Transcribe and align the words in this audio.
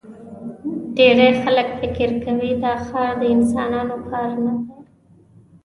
ډېری 0.95 1.29
خلک 1.41 1.67
فکر 1.79 2.09
کوي 2.23 2.51
دا 2.63 2.73
ښار 2.85 3.11
د 3.21 3.23
انسانانو 3.35 3.97
کار 4.09 4.29
نه 4.45 4.53
دی. 4.59 4.65